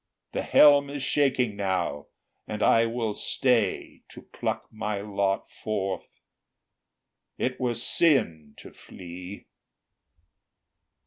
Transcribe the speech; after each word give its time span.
The 0.31 0.41
helm 0.41 0.89
is 0.89 1.03
shaking 1.03 1.55
now, 1.55 2.07
and 2.47 2.63
I 2.63 2.87
will 2.87 3.13
stay 3.13 4.01
To 4.09 4.23
pluck 4.23 4.65
my 4.71 4.99
lot 5.01 5.51
forth; 5.51 6.23
it 7.37 7.59
were 7.59 7.75
sin 7.75 8.55
to 8.57 8.71
flee!" 8.73 9.45